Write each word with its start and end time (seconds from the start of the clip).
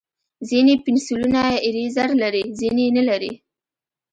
ځینې 0.49 0.73
پنسلونه 0.85 1.41
ایریزر 1.65 2.09
لري، 2.23 2.43
ځینې 2.59 2.81
یې 2.87 2.91
نه 2.97 3.03
لري. 3.09 3.31